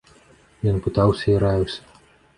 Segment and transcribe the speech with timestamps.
[0.71, 1.81] Ён пытаўся і раіўся.